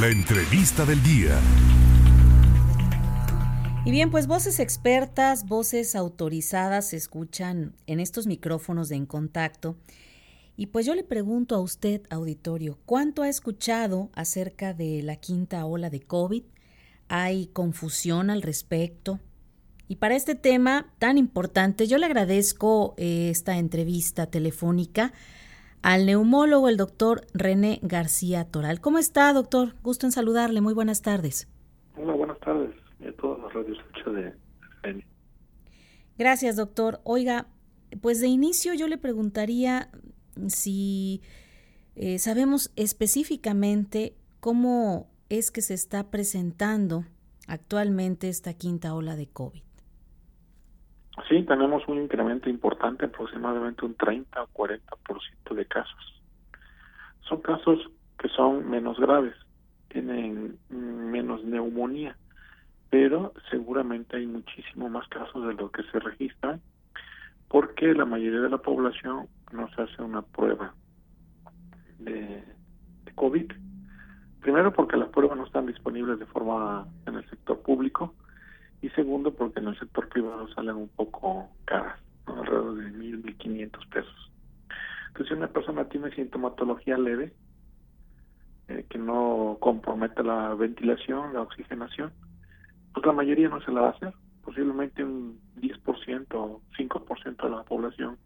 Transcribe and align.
La 0.00 0.06
entrevista 0.06 0.84
del 0.84 1.02
día. 1.02 1.40
Y 3.84 3.90
bien, 3.90 4.12
pues 4.12 4.28
voces 4.28 4.60
expertas, 4.60 5.48
voces 5.48 5.96
autorizadas 5.96 6.90
se 6.90 6.96
escuchan 6.96 7.74
en 7.88 7.98
estos 7.98 8.28
micrófonos 8.28 8.88
de 8.90 8.94
En 8.94 9.06
Contacto. 9.06 9.76
Y 10.56 10.66
pues 10.66 10.86
yo 10.86 10.94
le 10.94 11.02
pregunto 11.02 11.56
a 11.56 11.60
usted, 11.60 12.02
auditorio, 12.10 12.78
¿cuánto 12.86 13.22
ha 13.22 13.28
escuchado 13.28 14.10
acerca 14.14 14.72
de 14.72 15.02
la 15.02 15.16
quinta 15.16 15.64
ola 15.64 15.90
de 15.90 15.98
COVID? 15.98 16.44
¿Hay 17.08 17.48
confusión 17.48 18.30
al 18.30 18.42
respecto? 18.42 19.18
Y 19.88 19.96
para 19.96 20.14
este 20.14 20.36
tema 20.36 20.92
tan 21.00 21.18
importante, 21.18 21.88
yo 21.88 21.98
le 21.98 22.06
agradezco 22.06 22.94
eh, 22.98 23.30
esta 23.30 23.58
entrevista 23.58 24.26
telefónica 24.26 25.12
al 25.82 26.06
neumólogo, 26.06 26.68
el 26.68 26.76
doctor 26.76 27.26
René 27.34 27.78
García 27.82 28.44
Toral. 28.44 28.80
¿Cómo 28.80 28.98
está, 28.98 29.32
doctor? 29.32 29.74
Gusto 29.82 30.06
en 30.06 30.12
saludarle. 30.12 30.60
Muy 30.60 30.74
buenas 30.74 31.02
tardes. 31.02 31.48
Hola, 31.96 32.14
buenas 32.14 32.38
tardes. 32.40 32.74
A 33.06 33.12
todos 33.20 33.38
los 33.40 33.52
radioescuchas 33.52 34.14
de 34.14 34.48
Gracias, 36.18 36.56
doctor. 36.56 37.00
Oiga, 37.04 37.46
pues 38.00 38.20
de 38.20 38.26
inicio 38.26 38.74
yo 38.74 38.88
le 38.88 38.98
preguntaría 38.98 39.90
si 40.48 41.22
eh, 41.94 42.18
sabemos 42.18 42.72
específicamente 42.76 44.16
cómo 44.40 45.08
es 45.28 45.50
que 45.50 45.62
se 45.62 45.74
está 45.74 46.10
presentando 46.10 47.04
actualmente 47.46 48.28
esta 48.28 48.54
quinta 48.54 48.94
ola 48.94 49.16
de 49.16 49.28
COVID. 49.28 49.62
Tenemos 51.44 51.86
un 51.88 52.02
incremento 52.02 52.48
importante, 52.48 53.06
aproximadamente 53.06 53.84
un 53.84 53.94
30 53.94 54.42
o 54.42 54.48
40% 54.48 55.54
de 55.54 55.66
casos. 55.66 56.22
Son 57.20 57.40
casos 57.40 57.78
que 58.18 58.28
son 58.28 58.68
menos 58.68 58.98
graves, 58.98 59.34
tienen 59.88 60.58
menos 60.70 61.44
neumonía, 61.44 62.16
pero 62.90 63.32
seguramente 63.50 64.16
hay 64.16 64.26
muchísimo 64.26 64.88
más 64.88 65.06
casos 65.08 65.46
de 65.46 65.54
lo 65.54 65.70
que 65.70 65.82
se 65.84 65.98
registran 65.98 66.60
porque 67.48 67.94
la 67.94 68.04
mayoría 68.04 68.40
de 68.40 68.50
la 68.50 68.58
población 68.58 69.26
no 69.52 69.68
se 69.74 69.82
hace 69.82 70.02
una 70.02 70.22
prueba 70.22 70.74
de 71.98 72.42
COVID. 73.14 73.52
Primero 74.40 74.72
porque 74.72 74.96
las 74.96 75.08
pruebas 75.08 75.36
no 75.36 75.44
están 75.44 75.66
disponibles 75.66 76.18
de 76.18 76.26
forma 76.26 76.86
en 77.06 77.16
el 77.16 77.28
sector 77.28 77.60
público 77.60 78.14
y 78.80 78.88
segundo 78.90 79.34
porque 79.34 79.60
en 79.60 79.68
el 79.68 79.78
sector 79.78 80.08
privado 80.08 80.48
salen 80.54 80.76
un 80.76 80.88
poco 80.88 81.48
caras, 81.64 82.00
alrededor 82.26 82.76
de 82.76 82.90
mil, 82.92 83.18
mil 83.18 83.36
quinientos 83.36 83.84
pesos. 83.86 84.32
Entonces, 85.08 85.28
si 85.28 85.34
una 85.34 85.48
persona 85.48 85.88
tiene 85.88 86.14
sintomatología 86.14 86.96
leve, 86.96 87.32
eh, 88.68 88.86
que 88.88 88.98
no 88.98 89.56
compromete 89.60 90.22
la 90.22 90.54
ventilación, 90.54 91.32
la 91.32 91.42
oxigenación, 91.42 92.12
pues 92.92 93.04
la 93.06 93.12
mayoría 93.12 93.48
no 93.48 93.60
se 93.62 93.72
la 93.72 93.80
va 93.80 93.86
a 93.88 93.92
hacer. 93.92 94.12
Posiblemente 94.44 95.02
un 95.02 95.40
10% 95.56 96.26
o 96.34 96.62
5% 96.76 97.42
de 97.42 97.50
la 97.50 97.62
población 97.64 98.18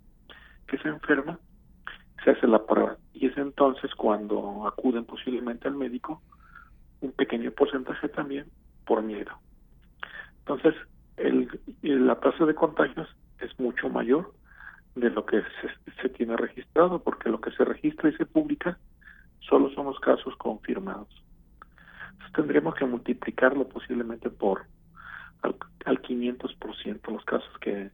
que 0.66 0.78
se 0.78 0.88
enferma 0.88 1.38
se 2.24 2.30
hace 2.30 2.46
la 2.46 2.64
prueba. 2.64 2.96
Y 3.14 3.26
es 3.26 3.36
entonces 3.36 3.94
cuando 3.94 4.66
acuden 4.66 5.04
posiblemente 5.04 5.68
al 5.68 5.74
médico, 5.74 6.22
un 7.00 7.12
pequeño 7.12 7.50
porcentaje 7.52 8.08
también 8.08 8.46
por 8.84 9.02
miedo. 9.02 9.32
Entonces, 10.42 10.74
el, 11.16 11.48
la 11.82 12.18
tasa 12.18 12.44
de 12.46 12.54
contagios 12.54 13.08
es 13.38 13.58
mucho 13.60 13.88
mayor 13.88 14.32
de 14.96 15.08
lo 15.10 15.24
que 15.24 15.42
se, 16.00 16.08
tiene 16.10 16.36
registrado, 16.36 17.02
porque 17.02 17.30
lo 17.30 17.40
que 17.40 17.52
se 17.52 17.64
registra 17.64 18.10
y 18.10 18.16
se 18.16 18.26
publica 18.26 18.78
solo 19.40 19.70
son 19.70 19.86
los 19.86 20.00
casos 20.00 20.36
confirmados. 20.36 21.08
Entonces, 22.10 22.32
tendríamos 22.34 22.74
que 22.74 22.84
multiplicarlo 22.84 23.68
posiblemente 23.68 24.30
por 24.30 24.64
al, 25.42 25.54
al 25.84 26.02
500% 26.02 27.12
los 27.12 27.24
casos 27.24 27.58
que, 27.60 27.90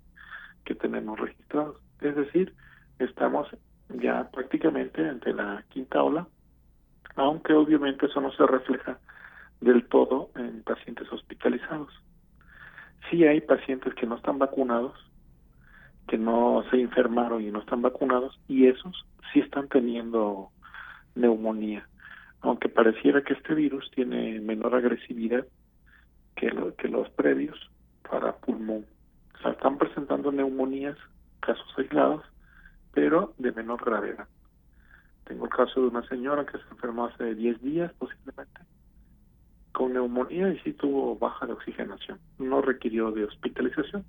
que 0.65 0.75
tenemos 0.75 1.21
registrados. 1.21 1.77
Es 2.01 2.17
decir, 2.17 2.55
estamos 2.99 3.47
ya 3.91 4.31
prácticamente 4.31 5.07
ante 5.07 5.35
la 5.35 5.65
quinta 5.69 6.03
ola, 6.03 6.27
aunque 7.17 7.53
obviamente 7.53 8.07
eso 8.07 8.21
no 8.21 8.33
se 8.33 8.47
refleja 8.47 8.99
del 9.61 9.87
todo 9.87 10.31
en 10.35 10.63
pacientes 10.63 11.13
hospitalizados 11.13 11.93
sí 13.11 13.25
hay 13.25 13.41
pacientes 13.41 13.95
que 13.95 14.07
no 14.07 14.17
están 14.17 14.39
vacunados, 14.39 14.95
que 16.07 16.19
no 16.19 16.65
se 16.71 16.81
enfermaron 16.81 17.43
y 17.43 17.51
no 17.51 17.61
están 17.61 17.83
vacunados, 17.83 18.39
y 18.49 18.67
esos 18.67 19.05
sí 19.33 19.41
están 19.41 19.69
teniendo 19.69 20.51
neumonía, 21.15 21.87
aunque 22.41 22.69
pareciera 22.69 23.23
que 23.23 23.35
este 23.35 23.55
virus 23.55 23.91
tiene 23.95 24.41
menor 24.41 24.75
agresividad 24.75 25.47
que, 26.37 26.51
los 26.89 27.11
previos 27.11 27.59
para 28.09 28.37
pulmón. 28.37 28.87
O 29.35 29.43
sea, 29.43 29.53
están 29.53 29.77
presentando 29.77 30.33
neumonías, 30.33 30.97
casos 31.41 31.67
aislados, 31.77 32.25
pero 32.93 33.35
de 33.39 33.53
menor 33.53 33.85
gravedad. 33.85 34.29
Tengo 35.25 35.45
el 35.45 35.51
caso 35.51 35.81
de 35.83 35.89
una 35.89 36.07
señora 36.09 36.47
que 36.47 36.59
se 36.59 36.69
enfermó 36.71 37.07
hace 37.07 37.35
10 37.35 37.61
días 37.63 37.93
posiblemente 37.99 38.61
con 39.79 39.93
neumonía 39.93 40.49
y 40.49 40.59
sí 40.59 40.73
tuvo 40.73 41.17
baja 41.17 41.47
de 41.47 41.53
oxigenación. 41.53 42.19
No 42.41 42.61
requirió 42.61 43.13
de 43.13 43.23
hospitalización 43.23 44.05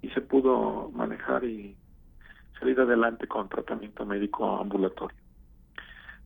y 0.00 0.08
se 0.08 0.22
pudo 0.22 0.90
manejar 0.94 1.44
y 1.44 1.76
salir 2.58 2.80
adelante 2.80 3.28
con 3.28 3.50
tratamiento 3.50 4.06
médico 4.06 4.56
ambulatorio. 4.56 5.18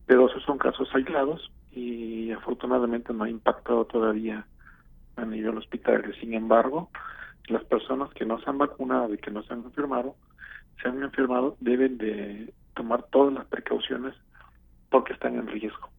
Pero 0.05 0.29
esos 0.29 0.41
son 0.43 0.57
casos 0.57 0.87
aislados 0.93 1.51
y 1.73 2.31
afortunadamente 2.31 3.11
no 3.11 3.25
ha 3.25 3.29
impactado 3.29 3.83
todavía 3.83 4.47
a 5.17 5.25
nivel 5.25 5.57
hospitalario. 5.57 6.13
Sin 6.13 6.33
embargo, 6.33 6.89
las 7.49 7.65
personas 7.65 8.09
que 8.11 8.25
no 8.25 8.39
se 8.39 8.49
han 8.49 8.57
vacunado 8.57 9.13
y 9.13 9.17
que 9.17 9.31
no 9.31 9.43
se 9.43 9.51
han 9.51 9.65
enfermado, 9.65 10.15
se 10.81 10.87
han 10.87 11.03
enfermado, 11.03 11.57
deben 11.59 11.97
de 11.97 12.53
tomar 12.73 13.03
todas 13.11 13.33
las 13.33 13.47
precauciones 13.47 14.15
porque 14.89 15.11
están 15.11 15.35
en 15.35 15.47
riesgo. 15.47 15.89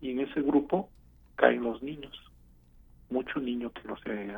Y 0.00 0.10
en 0.10 0.22
ese 0.22 0.42
grupo 0.42 0.90
caen 1.36 1.62
los 1.62 1.82
niños. 1.82 2.12
Mucho 3.10 3.40
niño 3.40 3.70
que 3.72 3.86
no 3.86 3.96
se 3.98 4.36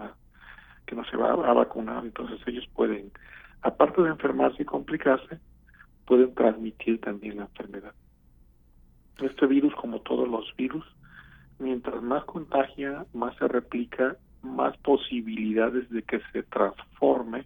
que 0.86 0.94
no 0.94 1.04
se 1.04 1.16
va 1.16 1.32
a 1.32 1.52
vacunar, 1.52 2.04
entonces 2.04 2.40
ellos 2.46 2.64
pueden, 2.72 3.10
aparte 3.62 4.02
de 4.02 4.10
enfermarse 4.10 4.62
y 4.62 4.66
complicarse, 4.66 5.40
pueden 6.06 6.32
transmitir 6.34 7.00
también 7.00 7.38
la 7.38 7.42
enfermedad. 7.42 7.92
Este 9.20 9.46
virus, 9.46 9.74
como 9.74 10.00
todos 10.02 10.28
los 10.28 10.54
virus, 10.56 10.84
mientras 11.58 12.00
más 12.02 12.24
contagia, 12.24 13.04
más 13.12 13.36
se 13.36 13.48
replica, 13.48 14.16
más 14.42 14.76
posibilidades 14.78 15.90
de 15.90 16.02
que 16.02 16.20
se 16.32 16.44
transforme, 16.44 17.44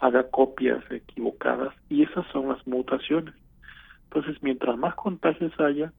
haga 0.00 0.28
copias 0.30 0.84
equivocadas, 0.90 1.74
y 1.88 2.02
esas 2.02 2.26
son 2.32 2.48
las 2.48 2.66
mutaciones. 2.66 3.34
Entonces, 4.04 4.42
mientras 4.42 4.76
más 4.76 4.94
contagios 4.96 5.58
haya, 5.60 5.92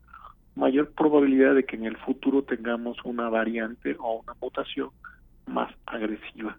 mayor 0.55 0.91
probabilidad 0.91 1.55
de 1.55 1.65
que 1.65 1.75
en 1.75 1.85
el 1.85 1.97
futuro 1.97 2.43
tengamos 2.43 2.97
una 3.03 3.29
variante 3.29 3.95
o 3.99 4.21
una 4.21 4.33
mutación 4.41 4.89
más 5.45 5.73
agresiva. 5.85 6.57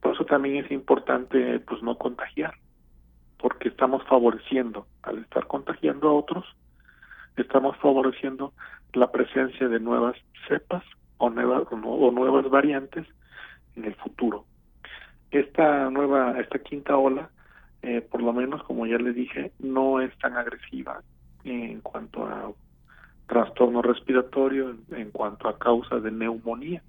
Por 0.00 0.14
eso 0.14 0.24
también 0.24 0.64
es 0.64 0.70
importante 0.70 1.58
pues 1.60 1.82
no 1.82 1.96
contagiar, 1.98 2.54
porque 3.38 3.68
estamos 3.68 4.02
favoreciendo, 4.04 4.86
al 5.02 5.18
estar 5.18 5.46
contagiando 5.46 6.08
a 6.08 6.12
otros, 6.12 6.44
estamos 7.36 7.76
favoreciendo 7.78 8.52
la 8.92 9.10
presencia 9.10 9.68
de 9.68 9.80
nuevas 9.80 10.16
cepas 10.48 10.84
o 11.18 11.30
nuevas, 11.30 11.64
o 11.70 12.10
nuevas 12.10 12.48
variantes 12.50 13.06
en 13.74 13.84
el 13.84 13.94
futuro. 13.96 14.44
Esta 15.30 15.90
nueva, 15.90 16.38
esta 16.40 16.58
quinta 16.60 16.96
ola, 16.96 17.30
eh, 17.82 18.00
por 18.00 18.22
lo 18.22 18.32
menos 18.32 18.62
como 18.62 18.86
ya 18.86 18.96
le 18.96 19.12
dije, 19.12 19.52
no 19.58 20.00
es 20.00 20.16
tan 20.18 20.36
agresiva 20.36 21.02
en 21.44 21.80
cuanto 21.80 22.26
a 22.26 22.52
trastorno 23.26 23.82
respiratorio 23.82 24.76
en, 24.90 25.10
cuanto 25.10 25.48
a 25.48 25.58
causa 25.58 26.00
de 26.00 26.10
neumonía. 26.10 26.82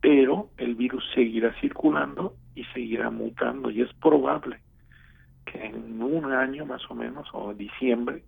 Pero 0.00 0.48
el 0.56 0.74
virus 0.74 1.04
seguirá 1.14 1.54
circulando 1.60 2.34
y 2.54 2.64
seguirá 2.64 3.10
mutando 3.10 3.70
y 3.70 3.82
es 3.82 3.92
probable 3.94 4.60
que 5.44 5.64
en 5.64 6.02
un 6.02 6.32
año 6.32 6.64
más 6.64 6.82
o 6.90 6.94
menos 6.94 7.28
o 7.32 7.52
diciembre 7.54 8.24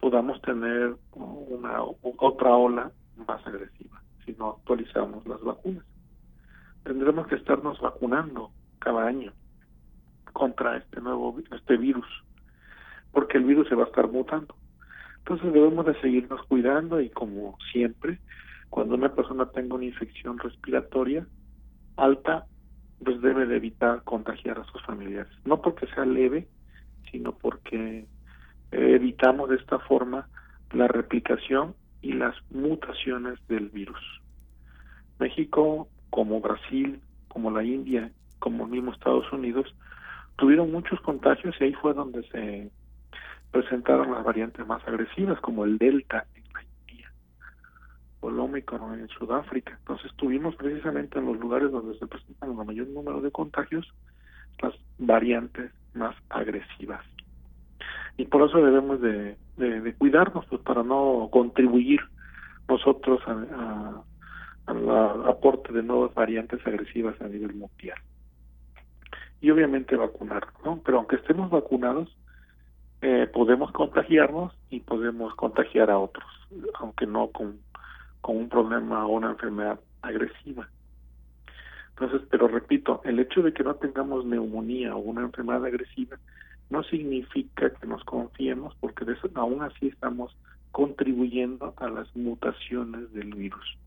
podamos 0.00 0.40
tener 0.42 0.96
una 1.12 1.82
otra 1.82 2.54
ola 2.54 2.90
más 3.26 3.46
agresiva 3.46 4.02
si 4.24 4.32
no 4.32 4.50
actualizamos 4.58 5.26
las 5.26 5.40
vacunas. 5.42 5.84
Tendremos 6.84 7.26
que 7.26 7.36
estarnos 7.36 7.80
vacunando 7.80 8.50
cada 8.78 9.06
año 9.06 9.32
contra 10.32 10.76
este 10.76 11.00
nuevo 11.00 11.36
este 11.50 11.76
virus 11.76 12.06
porque 13.12 13.38
el 13.38 13.44
virus 13.44 13.68
se 13.68 13.74
va 13.74 13.84
a 13.84 13.86
estar 13.86 14.08
mutando. 14.08 14.54
Entonces 15.28 15.52
debemos 15.52 15.84
de 15.84 16.00
seguirnos 16.00 16.40
cuidando 16.46 17.02
y 17.02 17.10
como 17.10 17.58
siempre, 17.70 18.18
cuando 18.70 18.94
una 18.94 19.14
persona 19.14 19.44
tenga 19.50 19.74
una 19.74 19.84
infección 19.84 20.38
respiratoria 20.38 21.26
alta, 21.98 22.46
pues 23.04 23.20
debe 23.20 23.44
de 23.44 23.56
evitar 23.56 24.02
contagiar 24.04 24.58
a 24.58 24.64
sus 24.64 24.82
familiares. 24.86 25.30
No 25.44 25.60
porque 25.60 25.86
sea 25.88 26.06
leve, 26.06 26.48
sino 27.10 27.36
porque 27.36 28.06
evitamos 28.70 29.50
de 29.50 29.56
esta 29.56 29.78
forma 29.80 30.30
la 30.72 30.88
replicación 30.88 31.74
y 32.00 32.14
las 32.14 32.34
mutaciones 32.50 33.38
del 33.48 33.68
virus. 33.68 34.00
México, 35.18 35.88
como 36.08 36.40
Brasil, 36.40 37.02
como 37.28 37.50
la 37.50 37.64
India, 37.64 38.10
como 38.38 38.64
el 38.64 38.70
mismo 38.70 38.92
Estados 38.92 39.30
Unidos, 39.30 39.66
tuvieron 40.36 40.72
muchos 40.72 40.98
contagios 41.02 41.54
y 41.60 41.64
ahí 41.64 41.74
fue 41.74 41.92
donde 41.92 42.22
se 42.30 42.70
presentaron 43.50 44.12
las 44.12 44.24
variantes 44.24 44.66
más 44.66 44.86
agresivas, 44.86 45.40
como 45.40 45.64
el 45.64 45.78
Delta 45.78 46.26
en 46.34 46.44
la 46.52 46.62
India 46.62 47.12
o 48.20 48.30
el 48.30 48.38
Omicron 48.38 48.98
en 48.98 49.08
Sudáfrica. 49.08 49.76
Entonces 49.78 50.12
tuvimos 50.16 50.54
precisamente 50.56 51.18
en 51.18 51.26
los 51.26 51.38
lugares 51.38 51.70
donde 51.70 51.98
se 51.98 52.06
presentan 52.06 52.50
el 52.50 52.66
mayor 52.66 52.88
número 52.88 53.20
de 53.20 53.30
contagios 53.30 53.86
las 54.60 54.74
variantes 54.98 55.72
más 55.94 56.14
agresivas. 56.28 57.04
Y 58.16 58.24
por 58.26 58.48
eso 58.48 58.58
debemos 58.58 59.00
de, 59.00 59.36
cuidarnos 59.98 60.44
pues, 60.46 60.60
para 60.62 60.82
no 60.82 61.28
contribuir 61.30 62.00
nosotros 62.68 63.20
a, 63.26 64.02
al 64.66 65.28
aporte 65.28 65.72
de 65.72 65.82
nuevas 65.82 66.12
variantes 66.14 66.64
agresivas 66.66 67.18
a 67.20 67.28
nivel 67.28 67.54
mundial. 67.54 67.98
Y 69.40 69.50
obviamente 69.50 69.96
vacunar, 69.96 70.48
¿no? 70.64 70.80
Pero 70.84 70.98
aunque 70.98 71.16
estemos 71.16 71.48
vacunados, 71.48 72.14
eh, 73.00 73.28
podemos 73.32 73.70
contagiarnos 73.72 74.52
y 74.70 74.80
podemos 74.80 75.34
contagiar 75.34 75.90
a 75.90 75.98
otros, 75.98 76.26
aunque 76.80 77.06
no 77.06 77.28
con, 77.28 77.58
con 78.20 78.36
un 78.36 78.48
problema 78.48 79.06
o 79.06 79.10
una 79.10 79.30
enfermedad 79.30 79.78
agresiva. 80.02 80.68
Entonces, 81.90 82.22
pero 82.30 82.48
repito, 82.48 83.00
el 83.04 83.18
hecho 83.18 83.42
de 83.42 83.52
que 83.52 83.64
no 83.64 83.74
tengamos 83.74 84.24
neumonía 84.24 84.94
o 84.94 84.98
una 84.98 85.22
enfermedad 85.22 85.64
agresiva 85.64 86.16
no 86.70 86.82
significa 86.84 87.70
que 87.70 87.86
nos 87.86 88.04
confiemos 88.04 88.74
porque 88.80 89.04
de 89.04 89.14
eso, 89.14 89.28
aún 89.34 89.62
así 89.62 89.88
estamos 89.88 90.36
contribuyendo 90.70 91.74
a 91.76 91.88
las 91.88 92.14
mutaciones 92.14 93.12
del 93.12 93.34
virus. 93.34 93.78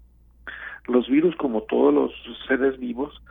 Los 0.87 1.07
virus, 1.07 1.35
como 1.35 1.61
todos 1.63 1.93
los 1.93 2.11
seres 2.47 2.79
vivos, 2.79 3.21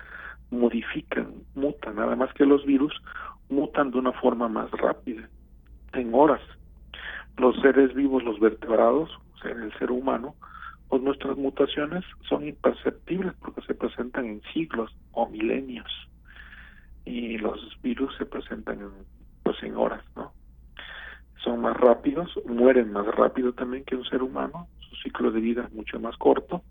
modifican, 0.51 1.35
mutan, 1.55 1.97
nada 1.97 2.17
más 2.17 2.33
que 2.35 2.47
los 2.47 2.65
virus 2.65 2.95
mutan 3.49 3.91
de 3.91 3.99
una 3.99 4.13
forma 4.13 4.49
más 4.49 4.71
rápida, 4.71 5.29
en 5.93 6.15
horas. 6.15 6.41
Los 7.37 7.57
seres 7.61 7.95
vivos, 7.95 8.23
los 8.25 8.39
vertebrados, 8.39 9.11
o 9.35 9.39
sea, 9.39 9.53
el 9.53 9.73
ser 9.79 9.91
humano, 9.91 10.35
pues 10.89 11.03
nuestras 11.03 11.37
mutaciones 11.37 12.05
son 12.29 12.47
imperceptibles 12.47 13.33
porque 13.41 13.63
se 13.63 13.75
presentan 13.75 14.27
en 14.27 14.43
siglos 14.53 14.95
o 15.13 15.27
milenios 15.29 15.87
y 17.05 17.39
los 17.39 17.61
virus 17.83 18.15
se 18.19 18.27
presentan 18.27 18.81
en, 18.81 18.91
pues 19.43 19.63
en 19.63 19.77
horas, 19.77 20.05
¿no? 20.17 20.33
Son 21.45 21.61
más 21.61 21.77
rápidos, 21.77 22.31
mueren 22.45 22.93
más 22.93 23.07
rápido 23.07 23.53
también 23.53 23.85
que 23.85 23.97
un 23.97 24.05
ser 24.05 24.23
humano, 24.23 24.69
su 24.81 24.97
ciclo 24.97 25.31
de 25.31 25.41
vida 25.41 25.65
es 25.65 25.73
mucho 25.73 25.99
más 25.99 26.17
corto 26.17 26.63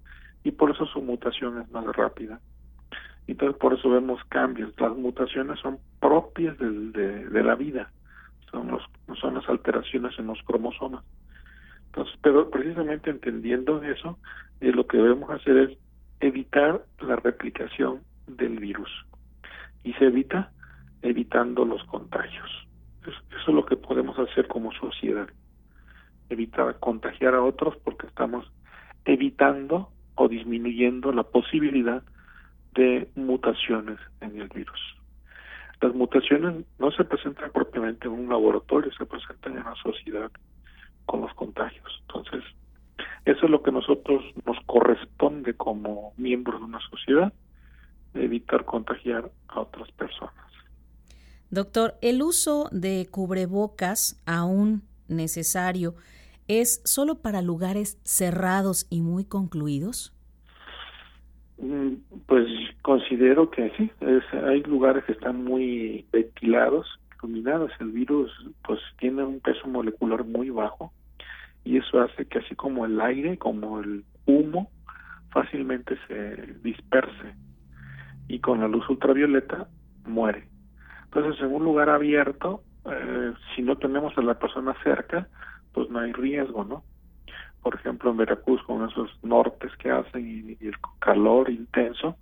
y 0.44 0.51
por 0.51 0.69
eso 0.69 0.86
su 0.86 1.01
mutación 1.01 1.62
es 1.62 1.72
más 1.72 1.86
rápida. 1.95 2.39
Entonces 3.25 3.57
por 3.57 3.74
eso 3.74 3.89
vemos 3.89 4.22
cambios. 4.30 4.74
Las 4.80 4.95
mutaciones 4.95 5.60
son 5.60 5.80
propias 6.00 6.57
de, 6.57 7.25
de 7.30 7.44
la 7.44 7.56
vida, 7.56 7.89
son, 8.51 8.68
los, 8.68 8.84
son 9.19 9.36
las 9.36 9.48
alteraciones 9.48 10.18
en 10.19 10.28
los 10.28 10.42
cromosomas. 10.44 11.04
Entonces, 11.88 12.16
pero 12.22 12.50
precisamente 12.50 13.10
entendiendo 13.10 13.81
eso, 13.84 14.18
eh, 14.62 14.72
lo 14.72 14.86
que 14.88 14.98
debemos 14.98 15.30
hacer 15.31 15.57
es 15.57 15.78
evitar 16.19 16.84
la 17.01 17.16
replicación 17.16 18.01
del 18.28 18.60
virus. 18.60 18.90
Y 19.84 19.94
se 19.94 20.06
evita 20.06 20.51
evitando 21.01 21.66
los 21.66 21.84
contagios. 21.86 22.50
Eso, 23.01 23.18
es 23.31 23.48
lo 23.48 23.66
que 23.66 23.78
podemos 23.78 24.18
hacer 24.19 24.48
como 24.48 24.72
sociedad. 24.74 25.28
Evitar 26.30 26.78
contagiar 26.80 27.34
a 27.34 27.44
otros 27.44 27.75
porque 27.78 28.07
estamos 28.07 28.51
evitando 29.06 29.90
o 30.16 30.28
disminuyendo 30.28 31.12
la 31.12 31.24
posibilidad 31.24 32.04
de 32.75 33.10
mutaciones 33.16 33.98
en 34.22 34.40
el 34.40 34.50
virus. 34.50 34.99
Las 35.81 35.96
mutaciones 35.96 36.66
no 36.78 36.92
se 36.92 37.04
presentan 37.06 37.52
propiamente 37.52 38.08
en 38.08 38.14
un 38.14 38.30
laboratorio, 38.30 38.92
se 38.98 39.06
presentan 39.06 39.58
en 39.58 39.64
la 39.64 39.76
sociedad 39.81 40.31
con 41.06 41.22
los 41.22 41.34
contagios. 41.34 42.04
Entonces, 42.08 42.44
eso 43.26 43.46
es 43.46 43.52
lo 43.52 43.64
que 43.64 43.72
nosotros 43.72 44.24
nos 44.46 44.58
corresponde 44.66 45.54
como 45.54 46.14
miembros 46.18 46.60
de 46.60 46.66
una 46.66 46.80
sociedad, 46.90 47.34
evitar 48.14 48.66
contagiar 48.66 49.31
a 49.48 49.62
otras 49.62 49.90
personas. 49.92 50.34
Doctor, 51.50 51.96
¿el 52.02 52.22
uso 52.22 52.70
de 52.72 53.08
cubrebocas 53.10 54.22
aún 54.25 54.84
necesario 55.08 55.96
es 56.48 56.82
solo 56.86 57.22
para 57.22 57.42
lugares 57.42 58.00
cerrados 58.04 58.88
y 58.90 59.02
muy 59.02 59.24
concluidos? 59.24 60.14
Mm, 61.58 61.96
pues 62.25 62.46
considero 63.10 63.50
que 63.50 63.72
sí, 63.76 63.92
hay 64.46 64.62
lugares 64.64 65.04
que 65.06 65.14
están 65.14 65.44
muy 65.44 66.06
ventilados, 66.12 66.86
iluminados. 67.18 67.72
El 67.80 67.92
virus 67.92 68.32
pues 68.64 68.80
tiene 69.00 69.24
un 69.24 69.40
peso 69.40 69.68
molecular 69.68 70.24
muy 70.24 70.52
bajo 70.52 70.94
y 71.64 71.78
eso 71.78 72.02
hace 72.02 72.26
que 72.26 72.38
así 72.38 72.56
como 72.56 72.86
el 72.86 73.02
aire, 73.02 73.38
como 73.40 73.80
el 73.80 74.06
humo, 74.28 74.70
fácilmente 75.32 75.98
se 76.08 76.36
disperse 76.64 77.34
y 78.28 78.40
con 78.40 78.60
la 78.60 78.68
luz 78.68 78.88
ultravioleta 78.88 79.68
muere. 80.06 80.48
Entonces, 81.06 81.42
en 81.42 81.52
un 81.52 81.64
lugar 81.64 81.90
abierto, 81.90 82.62
eh, 82.86 83.34
si 83.56 83.64
no 83.64 83.76
tenemos 83.78 84.16
a 84.20 84.22
la 84.22 84.38
persona 84.38 84.76
cerca, 84.84 85.28
pues 85.74 85.90
no 85.90 85.98
hay 85.98 86.14
riesgo, 86.14 86.64
¿no? 86.64 86.84
Por 87.64 87.74
ejemplo, 87.74 88.12
en 88.12 88.18
Veracruz, 88.18 88.62
con 88.64 88.88
esos 88.88 89.10
nortes 89.24 89.76
que 89.78 89.90
hacen 89.90 90.58
y, 90.62 90.66
el 90.66 90.76
calor 91.00 91.50
intenso, 91.50 92.18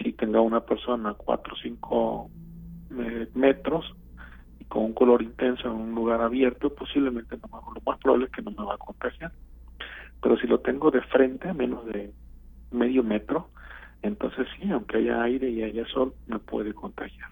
si 0.00 0.12
tenga 0.12 0.40
una 0.40 0.60
persona 0.60 1.10
a 1.10 1.14
4 1.14 1.54
o 1.54 1.56
5 1.56 2.30
eh, 2.98 3.28
metros, 3.34 3.94
con 4.68 4.84
un 4.84 4.94
color 4.94 5.22
intenso 5.22 5.68
en 5.68 5.74
un 5.74 5.94
lugar 5.94 6.22
abierto, 6.22 6.74
posiblemente 6.74 7.36
no 7.36 7.62
lo 7.74 7.80
más 7.84 7.98
probable 7.98 8.26
es 8.26 8.32
que 8.32 8.42
no 8.42 8.52
me 8.52 8.64
va 8.64 8.74
a 8.74 8.78
contagiar. 8.78 9.32
Pero 10.22 10.36
si 10.38 10.46
lo 10.46 10.60
tengo 10.60 10.90
de 10.90 11.02
frente, 11.02 11.48
a 11.48 11.52
menos 11.52 11.84
de 11.86 12.12
medio 12.70 13.02
metro, 13.02 13.50
entonces 14.00 14.46
sí, 14.56 14.70
aunque 14.70 14.98
haya 14.98 15.22
aire 15.22 15.50
y 15.50 15.62
haya 15.62 15.86
sol, 15.86 16.14
me 16.26 16.38
puede 16.38 16.72
contagiar. 16.72 17.28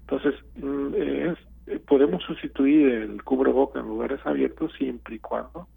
Entonces, 0.00 0.34
mm, 0.56 0.94
es, 0.94 1.38
eh, 1.66 1.78
podemos 1.86 2.22
sustituir 2.24 2.88
el 2.88 3.22
cubreboca 3.24 3.80
en 3.80 3.86
lugares 3.86 4.20
abiertos 4.24 4.72
siempre 4.78 5.16
y 5.16 5.18
cuando 5.18 5.68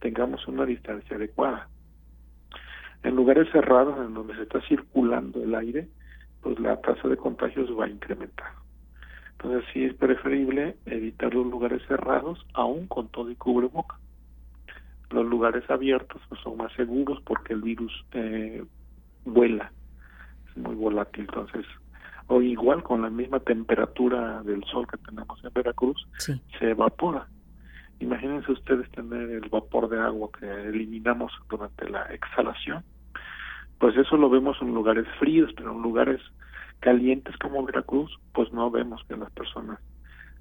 tengamos 0.00 0.46
una 0.46 0.64
distancia 0.64 1.16
adecuada. 1.16 1.68
En 3.02 3.16
lugares 3.16 3.48
cerrados, 3.52 3.96
en 4.04 4.14
donde 4.14 4.34
se 4.34 4.42
está 4.42 4.60
circulando 4.62 5.42
el 5.42 5.54
aire, 5.54 5.88
pues 6.42 6.58
la 6.58 6.80
tasa 6.80 7.08
de 7.08 7.16
contagios 7.16 7.70
va 7.78 7.86
a 7.86 7.88
incrementar. 7.88 8.52
Entonces 9.32 9.64
sí 9.72 9.84
es 9.84 9.94
preferible 9.94 10.76
evitar 10.86 11.32
los 11.32 11.46
lugares 11.46 11.80
cerrados, 11.86 12.44
aún 12.54 12.88
con 12.88 13.08
todo 13.08 13.30
y 13.30 13.36
cubreboca. 13.36 13.96
Los 15.10 15.26
lugares 15.26 15.68
abiertos 15.70 16.20
pues, 16.28 16.40
son 16.42 16.56
más 16.56 16.72
seguros 16.72 17.20
porque 17.24 17.52
el 17.52 17.62
virus 17.62 17.92
eh, 18.12 18.64
vuela, 19.24 19.72
es 20.50 20.56
muy 20.56 20.74
volátil. 20.74 21.26
Entonces, 21.28 21.64
o 22.26 22.42
igual 22.42 22.82
con 22.82 23.02
la 23.02 23.10
misma 23.10 23.40
temperatura 23.40 24.42
del 24.42 24.64
sol 24.64 24.86
que 24.86 24.98
tenemos 24.98 25.42
en 25.44 25.52
Veracruz, 25.52 26.06
se 26.18 26.70
evapora. 26.70 27.28
Imagínense 28.00 28.52
ustedes 28.52 28.90
tener 28.90 29.30
el 29.30 29.48
vapor 29.48 29.88
de 29.88 29.98
agua 29.98 30.28
que 30.38 30.46
eliminamos 30.46 31.32
durante 31.48 31.88
la 31.88 32.02
exhalación. 32.06 32.84
Pues 33.78 33.96
eso 33.96 34.16
lo 34.16 34.28
vemos 34.28 34.56
en 34.60 34.74
lugares 34.74 35.06
fríos, 35.20 35.52
pero 35.56 35.72
en 35.72 35.82
lugares 35.82 36.20
calientes 36.80 37.36
como 37.36 37.64
Veracruz, 37.64 38.18
pues 38.32 38.52
no 38.52 38.70
vemos 38.70 39.02
que 39.08 39.16
las 39.16 39.30
personas 39.30 39.78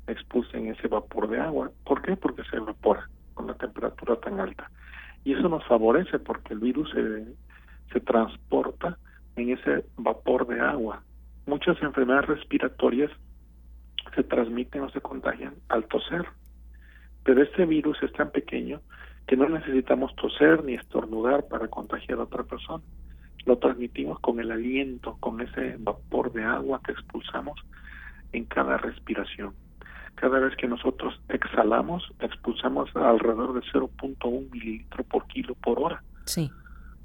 expulsen 0.07 0.67
ese 0.67 0.87
vapor 0.87 1.29
de 1.29 1.39
agua. 1.39 1.71
¿Por 1.85 2.01
qué? 2.01 2.15
Porque 2.15 2.43
se 2.49 2.57
evapora 2.57 3.07
con 3.33 3.47
la 3.47 3.53
temperatura 3.53 4.15
tan 4.17 4.39
alta. 4.39 4.71
Y 5.23 5.33
eso 5.33 5.49
nos 5.49 5.63
favorece 5.65 6.17
porque 6.19 6.53
el 6.53 6.59
virus 6.59 6.89
se, 6.91 7.25
se 7.93 7.99
transporta 7.99 8.97
en 9.35 9.51
ese 9.51 9.85
vapor 9.97 10.47
de 10.47 10.59
agua. 10.59 11.03
Muchas 11.45 11.81
enfermedades 11.81 12.27
respiratorias 12.27 13.11
se 14.15 14.23
transmiten 14.23 14.81
o 14.81 14.89
se 14.89 15.01
contagian 15.01 15.53
al 15.69 15.85
toser. 15.85 16.25
Pero 17.23 17.43
este 17.43 17.65
virus 17.65 18.01
es 18.01 18.11
tan 18.13 18.31
pequeño 18.31 18.81
que 19.27 19.35
no 19.35 19.47
necesitamos 19.49 20.15
toser 20.15 20.63
ni 20.63 20.73
estornudar 20.73 21.47
para 21.49 21.67
contagiar 21.67 22.19
a 22.19 22.23
otra 22.23 22.43
persona 22.43 22.83
lo 23.47 23.57
transmitimos 23.57 24.19
con 24.19 24.39
el 24.39 24.51
aliento, 24.51 25.15
con 25.19 25.39
ese 25.41 25.77
vapor 25.79 26.33
de 26.33 26.43
agua 26.43 26.81
que 26.85 26.91
expulsamos 26.91 27.57
en 28.33 28.43
cada 28.45 28.77
respiración. 28.77 29.53
Cada 30.15 30.39
vez 30.39 30.55
que 30.57 30.67
nosotros 30.67 31.19
exhalamos, 31.29 32.03
expulsamos 32.19 32.93
alrededor 32.95 33.53
de 33.53 33.61
0.1 33.71 34.51
mililitro 34.51 35.03
por 35.05 35.25
kilo 35.27 35.55
por 35.55 35.79
hora 35.79 36.03
sí. 36.25 36.51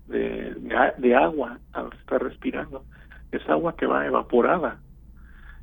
de, 0.08 0.54
de, 0.98 1.14
agua 1.14 1.58
al 1.72 1.92
estar 1.92 2.22
respirando. 2.22 2.84
Es 3.30 3.48
agua 3.48 3.76
que 3.76 3.86
va 3.86 4.06
evaporada 4.06 4.80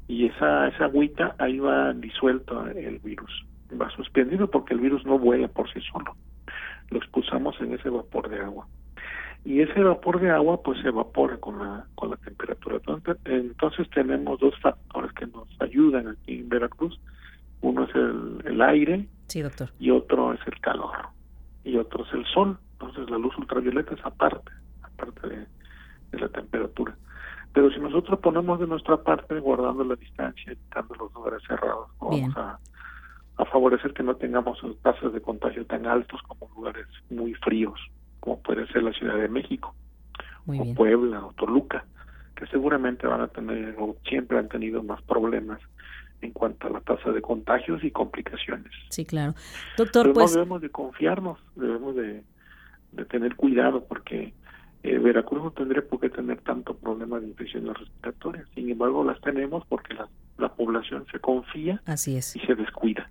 y 0.07 0.27
esa, 0.27 0.67
esa 0.69 0.85
agüita 0.85 1.35
ahí 1.39 1.59
va 1.59 1.93
disuelto 1.93 2.65
el 2.67 2.99
virus, 2.99 3.45
va 3.79 3.89
suspendido 3.91 4.49
porque 4.49 4.73
el 4.73 4.79
virus 4.79 5.05
no 5.05 5.19
vuela 5.19 5.47
por 5.49 5.71
sí 5.73 5.81
solo. 5.91 6.15
lo 6.89 6.99
expulsamos 6.99 7.59
en 7.59 7.73
ese 7.73 7.89
vapor 7.89 8.29
de 8.29 8.39
agua. 8.39 8.65
Y 9.45 9.61
ese 9.61 9.81
vapor 9.81 10.19
de 10.19 10.29
agua 10.31 10.61
pues 10.61 10.81
se 10.81 10.89
evapora 10.89 11.37
con 11.37 11.59
la, 11.59 11.85
con 11.95 12.09
la 12.11 12.17
temperatura. 12.17 12.75
Entonces, 12.77 13.17
entonces 13.25 13.89
tenemos 13.91 14.39
dos 14.39 14.53
factores 14.59 15.11
que 15.13 15.27
nos 15.27 15.47
ayudan 15.59 16.07
aquí 16.07 16.39
en 16.39 16.49
Veracruz. 16.49 16.99
Uno 17.61 17.85
es 17.85 17.95
el, 17.95 18.41
el 18.45 18.61
aire 18.61 19.07
sí, 19.27 19.41
doctor. 19.41 19.69
y 19.79 19.91
otro 19.91 20.33
es 20.33 20.39
el 20.45 20.59
calor 20.59 20.95
y 21.63 21.77
otro 21.77 22.05
es 22.05 22.13
el 22.13 22.25
sol. 22.25 22.57
Entonces 22.73 23.09
la 23.09 23.17
luz 23.17 23.37
ultravioleta 23.37 23.93
es 23.93 24.05
aparte, 24.05 24.51
aparte 24.81 25.27
de, 25.27 25.45
de 26.11 26.19
la 26.19 26.29
temperatura. 26.29 26.95
Pero 27.53 27.71
si 27.71 27.79
nosotros 27.79 28.19
ponemos 28.19 28.59
de 28.59 28.67
nuestra 28.67 28.97
parte, 28.97 29.39
guardando 29.39 29.83
la 29.83 29.95
distancia, 29.95 30.51
evitando 30.51 30.95
los 30.95 31.13
lugares 31.13 31.41
cerrados, 31.47 31.89
vamos 31.99 32.37
a, 32.37 32.59
a, 33.37 33.45
favorecer 33.45 33.93
que 33.93 34.03
no 34.03 34.15
tengamos 34.15 34.59
tasas 34.83 35.11
de 35.13 35.21
contagio 35.21 35.65
tan 35.65 35.87
altos 35.87 36.21
como 36.27 36.49
lugares 36.55 36.85
muy 37.09 37.33
fríos, 37.35 37.79
como 38.19 38.39
puede 38.41 38.67
ser 38.67 38.83
la 38.83 38.93
Ciudad 38.93 39.17
de 39.17 39.27
México, 39.27 39.75
o 40.47 40.73
Puebla, 40.73 41.25
o 41.25 41.33
Toluca, 41.33 41.85
que 42.35 42.47
seguramente 42.47 43.05
van 43.07 43.21
a 43.21 43.27
tener, 43.27 43.75
o 43.77 43.95
siempre 44.07 44.39
han 44.39 44.49
tenido 44.49 44.81
más 44.83 45.01
problemas 45.03 45.59
en 46.21 46.31
cuanto 46.31 46.67
a 46.67 46.71
la 46.71 46.81
tasa 46.81 47.11
de 47.11 47.21
contagios 47.21 47.83
y 47.83 47.91
complicaciones. 47.91 48.71
Sí, 48.89 49.05
claro. 49.05 49.35
Doctor, 49.77 50.11
pues... 50.13 50.31
No 50.31 50.39
debemos 50.39 50.61
de 50.61 50.69
confiarnos, 50.69 51.39
debemos 51.55 51.95
de, 51.95 52.23
de 52.91 53.05
tener 53.05 53.35
cuidado 53.35 53.85
porque 53.85 54.33
eh, 54.83 54.97
Veracruz 54.97 55.43
no 55.43 55.51
tendría 55.51 55.81
por 55.81 55.99
qué 55.99 56.09
tener 56.09 56.41
tanto 56.41 56.75
problema 56.75 57.19
de 57.19 57.27
infecciones 57.27 57.77
respiratorias. 57.77 58.47
Sin 58.55 58.69
embargo, 58.69 59.03
las 59.03 59.19
tenemos 59.21 59.65
porque 59.67 59.93
la, 59.93 60.07
la 60.37 60.49
población 60.53 61.05
se 61.11 61.19
confía 61.19 61.81
Así 61.85 62.15
es. 62.15 62.35
y 62.35 62.39
se 62.39 62.55
descuida. 62.55 63.09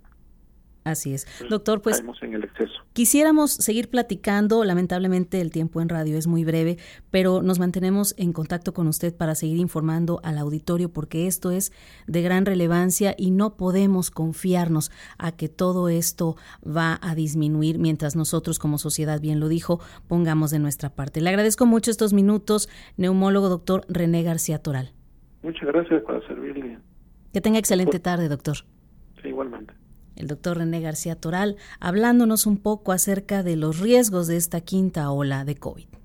Así 0.88 1.12
es. 1.12 1.26
Doctor, 1.50 1.83
pues 1.83 2.02
en 2.23 2.35
el 2.35 2.45
exceso. 2.45 2.73
quisiéramos 2.95 3.52
seguir 3.52 3.90
platicando. 3.90 4.64
Lamentablemente 4.64 5.40
el 5.40 5.50
tiempo 5.50 5.83
en 5.83 5.90
radio 5.90 6.16
es 6.16 6.26
muy 6.26 6.45
breve, 6.45 6.78
pero 7.11 7.42
nos 7.42 7.59
mantenemos 7.59 8.14
en 8.16 8.33
contacto 8.33 8.73
con 8.73 8.87
usted 8.88 9.14
para 9.14 9.35
seguir 9.35 9.59
informando 9.59 10.21
al 10.25 10.38
auditorio 10.38 10.90
porque 10.90 11.26
esto 11.26 11.50
es 11.50 11.73
de 12.07 12.23
gran 12.23 12.47
relevancia 12.47 13.14
y 13.18 13.30
no 13.30 13.57
podemos 13.57 14.11
confiarnos 14.11 14.90
a 15.18 15.33
que 15.33 15.49
todo 15.50 15.90
esto 15.90 16.37
va 16.64 16.99
a 17.02 17.14
disminuir 17.14 17.78
mientras 17.78 18.16
nosotros 18.16 18.59
como 18.59 18.78
sociedad, 18.78 19.21
bien 19.21 19.40
lo 19.40 19.49
dijo, 19.49 19.80
pongamos 20.07 20.50
de 20.50 20.59
nuestra 20.59 20.88
parte. 20.88 21.21
Le 21.21 21.28
agradezco 21.28 21.66
mucho 21.66 21.90
estos 21.90 22.14
minutos, 22.14 22.71
neumólogo 22.97 23.50
doctor 23.50 23.85
René 23.88 24.23
García 24.23 24.59
Toral. 24.59 24.92
Muchas 25.42 25.68
gracias 25.68 26.02
para 26.04 26.26
servirle. 26.26 26.78
Que 27.33 27.42
tenga 27.42 27.59
excelente 27.59 28.00
tarde, 28.00 28.28
doctor. 28.28 28.57
Sí, 29.23 29.28
igualmente 29.28 29.77
el 30.19 30.27
doctor 30.27 30.59
René 30.59 30.81
García 30.81 31.17
Toral, 31.17 31.57
hablándonos 31.81 32.47
un 32.47 32.59
poco 32.59 32.93
acerca 32.93 33.43
de 33.43 33.57
los 33.57 33.79
riesgos 33.79 34.27
de 34.27 34.37
esta 34.37 34.61
quinta 34.61 35.11
ola 35.11 35.45
de 35.45 35.55
COVID. 35.55 35.98